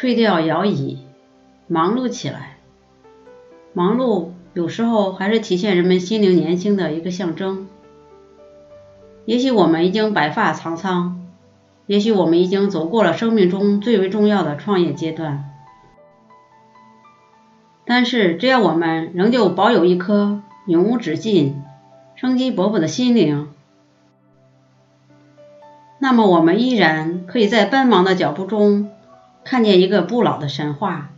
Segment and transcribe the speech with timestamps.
[0.00, 0.96] 退掉摇椅，
[1.66, 2.56] 忙碌起来。
[3.74, 7.68] 忙碌有时候还是体现人们心灵年轻的一个象征。
[9.26, 11.20] 也许我们已经白发苍苍，
[11.84, 15.50] 也许我们已经走过了生命中最为重要的创业阶段，
[17.84, 21.62] 但是只要我们仍旧保有一颗永无止境、
[22.14, 23.50] 生机勃勃的心灵，
[25.98, 28.88] 那么我们依然可以在奔忙的脚步中
[29.50, 31.10] 看见一个不老的神话，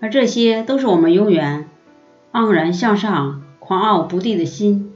[0.00, 1.68] 而这些都是我们永远
[2.30, 4.92] 昂然向上、狂傲不羁的心。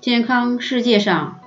[0.00, 1.40] 健康世界上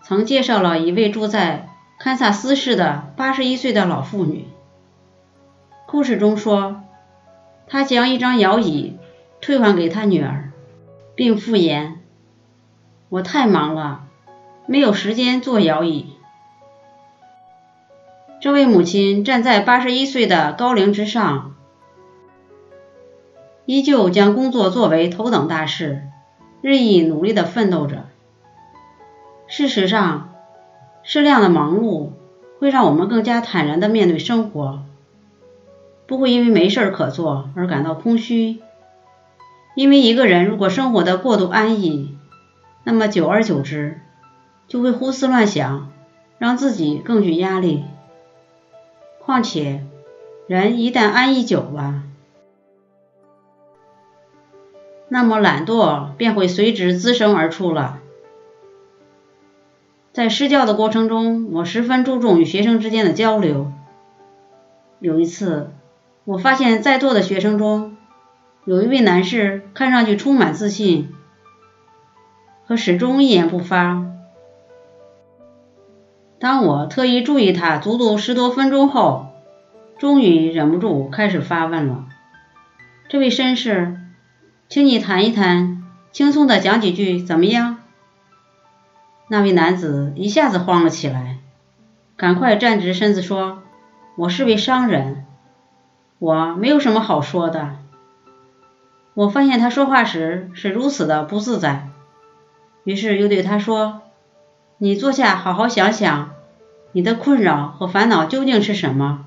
[0.00, 1.68] 曾介绍了一位住在
[1.98, 4.46] 堪萨斯市的八十一岁的老妇女。
[5.86, 6.80] 故事中说，
[7.66, 8.96] 她将一张摇椅
[9.42, 10.52] 退还给她女儿，
[11.14, 12.00] 并附言
[13.10, 14.06] ：“我太忙了，
[14.64, 16.06] 没有时间坐摇椅。”
[18.40, 21.56] 这位母亲站在八十一岁的高龄之上，
[23.66, 26.02] 依旧将工作作为头等大事。
[26.60, 28.06] 日益努力地奋斗着。
[29.48, 30.34] 事实上，
[31.02, 32.10] 适量的忙碌
[32.58, 34.82] 会让我们更加坦然地面对生活，
[36.06, 38.60] 不会因为没事可做而感到空虚。
[39.74, 42.16] 因为一个人如果生活的过度安逸，
[42.84, 44.00] 那么久而久之
[44.68, 45.90] 就会胡思乱想，
[46.38, 47.84] 让自己更具压力。
[49.28, 49.84] 况且，
[50.46, 52.02] 人一旦安逸久了，
[55.10, 57.98] 那么懒惰便会随之滋生而出了。
[60.14, 63.70] 在施教的过程中，我十分注重与学生之间的交流。
[64.98, 65.72] 有一次，
[66.24, 67.98] 我发现，在座的学生中，
[68.64, 71.12] 有一位男士看上去充满自信，
[72.66, 74.06] 可始终一言不发。
[76.40, 79.32] 当我特意注意他足足十多分钟后，
[79.98, 82.06] 终于忍不住开始发问了
[83.08, 83.96] ：“这位绅士。”
[84.68, 85.82] 请你谈一谈，
[86.12, 87.78] 轻松的讲几句，怎么样？
[89.28, 91.38] 那位男子一下子慌了起来，
[92.18, 93.62] 赶快站直身子说
[94.14, 95.24] ：“我是位商人，
[96.18, 97.76] 我没有什么好说的。”
[99.14, 101.88] 我发现他说话时是如此的不自在，
[102.84, 104.02] 于是又对他说
[104.80, 106.30] ：“你坐下，好好想想，
[106.92, 109.24] 你的困扰和烦恼究竟是什么？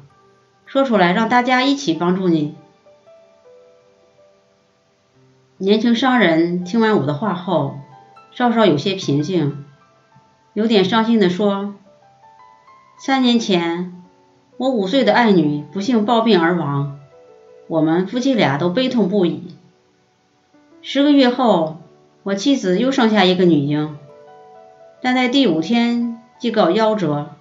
[0.66, 2.56] 说出来，让大家一起帮助你。”
[5.60, 7.76] 年轻商人听完我的话后，
[8.32, 9.66] 稍稍有些平静，
[10.54, 11.76] 有点伤心地说
[12.98, 14.02] ：“三年前，
[14.56, 16.98] 我五岁的爱女不幸暴病而亡，
[17.68, 19.54] 我们夫妻俩都悲痛不已。
[20.82, 21.82] 十个月后，
[22.24, 23.98] 我妻子又生下一个女婴，
[25.02, 27.32] 但在第五天即告夭折。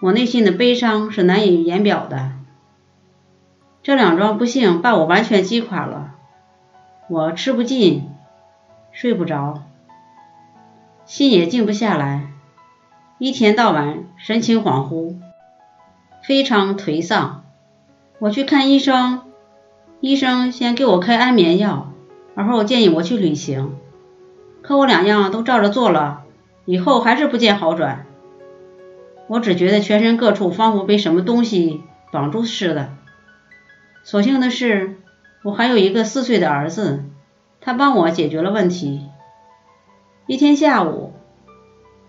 [0.00, 2.32] 我内心的悲伤是难以言表的。
[3.82, 6.12] 这两桩不幸把我完全击垮了。”
[7.08, 8.10] 我吃不进，
[8.90, 9.62] 睡不着，
[11.04, 12.32] 心也静不下来，
[13.18, 15.14] 一天到晚神情恍惚，
[16.24, 17.44] 非常颓丧。
[18.18, 19.22] 我去看医生，
[20.00, 21.92] 医生先给我开安眠药，
[22.34, 23.76] 而后建议我去旅行。
[24.62, 26.24] 可我两样都照着做了，
[26.66, 28.04] 以后还是不见好转。
[29.28, 31.82] 我只觉得全身各处仿佛被什么东西
[32.12, 32.90] 绑住似的。
[34.04, 34.96] 所幸的是。
[35.42, 37.04] 我还有一个四岁的儿子，
[37.60, 39.08] 他帮我解决了问题。
[40.26, 41.12] 一天下午，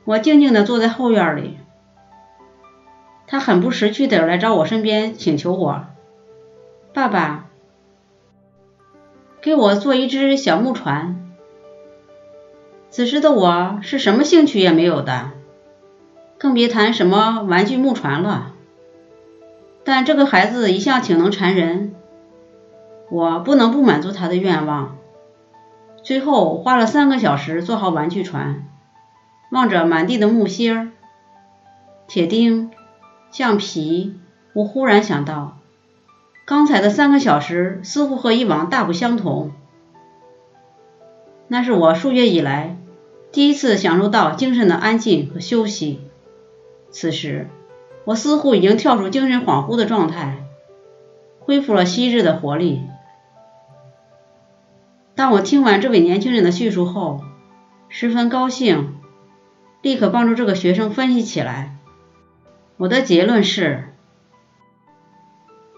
[0.06, 1.60] 我静静地坐在后院里，
[3.28, 5.86] 他很不识趣的来找我身边，请求我
[6.96, 7.46] ：“爸爸，
[9.40, 11.24] 给我做一只小木船。”
[12.90, 15.32] 此时的我是什么兴趣也没有的，
[16.38, 18.54] 更别谈什么玩具木船了。
[19.84, 21.94] 但这个孩子一向挺能缠人。
[23.10, 24.98] 我不能不满足他的愿望。
[26.04, 28.66] 最后花了三个小时做好玩具船，
[29.52, 30.92] 望着满地的木芯、
[32.08, 32.72] 铁钉、
[33.32, 34.16] 橡皮，
[34.54, 35.58] 我忽然想到，
[36.46, 39.52] 刚才的三个小时似乎和以往大不相同。
[41.48, 42.78] 那是我数月以来
[43.32, 46.02] 第一次享受到精神的安静和休息。
[46.90, 47.48] 此时，
[48.06, 50.46] 我似乎已经跳出精神恍惚的状态，
[51.40, 52.82] 恢复了昔日的活力。
[55.16, 57.22] 当我听完这位年轻人的叙述后，
[57.90, 58.96] 十分高兴，
[59.82, 61.76] 立刻帮助这个学生分析起来。
[62.78, 63.94] 我的结论是：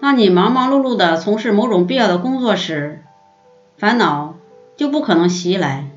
[0.01, 3.03] 当你忙忙碌碌的从事某种必要的工作时，
[3.77, 4.28] 烦恼
[4.79, 5.89] 就不可能袭来，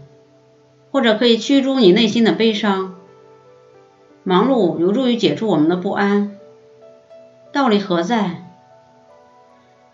[0.90, 2.96] 或者可以驱逐你内心的悲伤。
[4.24, 6.36] 忙碌有助于解除我们的不安，
[7.52, 8.42] 道理何在？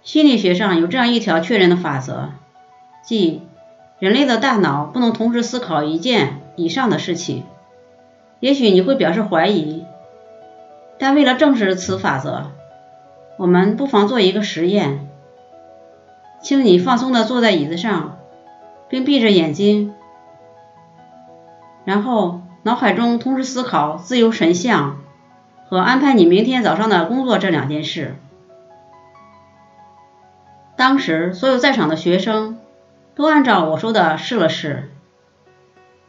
[0.02, 2.31] 心理学上有这样一条确认的法则，
[3.05, 3.43] 即
[3.99, 7.44] 人类的大脑不能同时思考一件以上的事情。
[8.41, 9.84] 也许你会表示怀疑，
[10.99, 12.46] 但为了证实此法则，
[13.37, 15.11] 我们不妨做一个实验。
[16.41, 18.18] 请你放松地坐在椅子上，
[18.88, 19.94] 并闭着眼睛，
[21.85, 24.99] 然后脑海中同时思考自由神像
[25.69, 28.17] 和安排你明天早上的工作这两件事。
[30.76, 32.58] 当时，所有在场的学生
[33.14, 34.91] 都按照我说的试了试，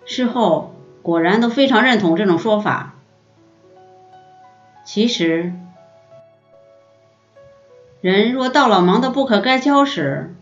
[0.05, 2.93] 事后果然都非常认同这种说法。
[4.85, 5.53] 其实，
[8.01, 10.35] 人若到了忙得不可开交时，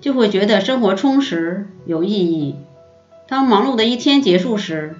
[0.00, 2.56] 就会觉得生活充实有意义。
[3.28, 4.96] 当忙碌的一天结束时，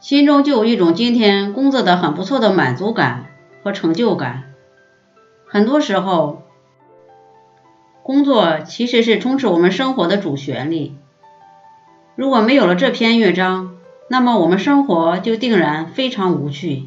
[0.00, 3.26] 心中就有一种今天工作的很不错的满足感
[3.62, 4.44] 和成就感。
[5.46, 6.42] 很多时候，
[8.02, 10.92] 工作其实是充斥我们生活的主旋律。
[12.14, 13.76] 如果没有了这篇乐章，
[14.08, 16.84] 那么我们生活就定然非常无趣。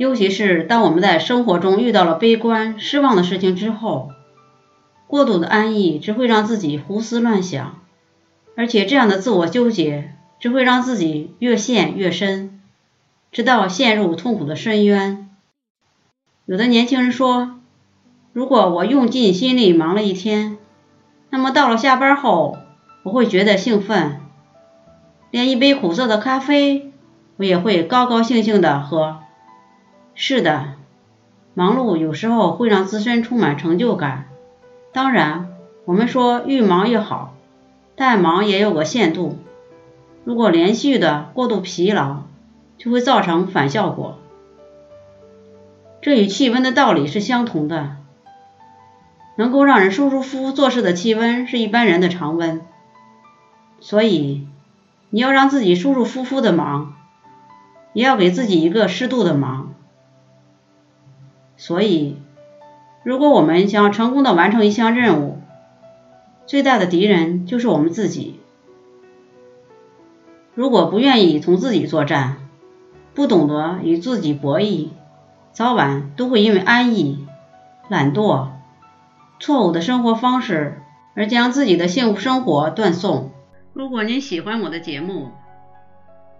[0.00, 4.08] 尤其是当我们在生活中遇到了悲观、失望的事情之后，
[5.06, 7.82] 过度的安逸只会让自己胡思乱想，
[8.56, 12.62] 而且这样的自我纠结只会让自己越陷越深，
[13.30, 15.28] 直到陷入痛苦的深渊。
[16.46, 17.60] 有的年轻人说
[18.32, 20.56] ：“如果我用尽心力忙了一天，
[21.28, 22.56] 那么到了下班后，
[23.02, 24.18] 我会觉得兴奋，
[25.30, 26.90] 连一杯苦涩的咖啡，
[27.36, 29.18] 我也会高高兴兴的喝。”
[30.14, 30.74] 是的，
[31.54, 34.26] 忙碌有时候会让自身充满成就感。
[34.92, 35.48] 当然，
[35.84, 37.34] 我们说越忙越好，
[37.96, 39.38] 但忙也有个限度。
[40.24, 42.22] 如果连续的过度疲劳，
[42.76, 44.18] 就会造成反效果。
[46.02, 47.96] 这与气温的道理是相同的。
[49.36, 52.60] 能够让人舒舒服服做事的气温是一般人的常温，
[53.80, 54.46] 所以
[55.08, 56.94] 你要让自己舒舒服服的忙，
[57.94, 59.59] 也要给自己一个适度的忙。
[61.60, 62.16] 所以，
[63.04, 65.42] 如果我们想要成功的完成一项任务，
[66.46, 68.40] 最大的敌人就是我们自己。
[70.54, 72.48] 如果不愿意同自己作战，
[73.12, 74.88] 不懂得与自己博弈，
[75.52, 77.26] 早晚都会因为安逸、
[77.90, 78.48] 懒惰、
[79.38, 80.80] 错误的生活方式
[81.14, 83.32] 而将自己的幸福生活断送。
[83.74, 85.28] 如果您喜欢我的节目，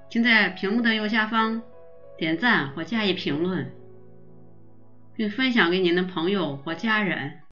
[0.09, 1.61] 请在屏幕的右下方
[2.17, 3.71] 点赞或加以评论。
[5.21, 7.43] 并分享给您的朋友或家人。